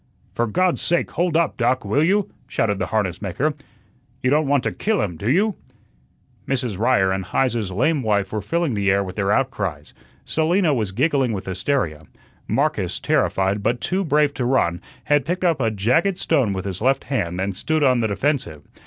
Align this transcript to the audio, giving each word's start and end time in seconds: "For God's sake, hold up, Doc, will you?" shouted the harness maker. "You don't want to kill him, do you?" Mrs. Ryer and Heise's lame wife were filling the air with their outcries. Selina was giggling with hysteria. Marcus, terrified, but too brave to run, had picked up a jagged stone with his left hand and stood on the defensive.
"For 0.33 0.47
God's 0.47 0.81
sake, 0.81 1.11
hold 1.11 1.37
up, 1.37 1.57
Doc, 1.57 1.85
will 1.85 2.03
you?" 2.03 2.31
shouted 2.47 2.79
the 2.79 2.87
harness 2.87 3.21
maker. 3.21 3.53
"You 4.23 4.31
don't 4.31 4.47
want 4.47 4.63
to 4.63 4.71
kill 4.71 4.99
him, 4.99 5.15
do 5.15 5.29
you?" 5.29 5.53
Mrs. 6.47 6.79
Ryer 6.79 7.11
and 7.11 7.23
Heise's 7.23 7.71
lame 7.71 8.01
wife 8.01 8.33
were 8.33 8.41
filling 8.41 8.73
the 8.73 8.89
air 8.89 9.03
with 9.03 9.15
their 9.15 9.31
outcries. 9.31 9.93
Selina 10.25 10.73
was 10.73 10.91
giggling 10.91 11.33
with 11.33 11.45
hysteria. 11.45 12.01
Marcus, 12.47 12.99
terrified, 12.99 13.61
but 13.61 13.79
too 13.79 14.03
brave 14.03 14.33
to 14.33 14.43
run, 14.45 14.81
had 15.03 15.23
picked 15.23 15.43
up 15.43 15.61
a 15.61 15.69
jagged 15.69 16.17
stone 16.17 16.51
with 16.51 16.65
his 16.65 16.81
left 16.81 17.03
hand 17.03 17.39
and 17.39 17.55
stood 17.55 17.83
on 17.83 17.99
the 17.99 18.07
defensive. 18.07 18.63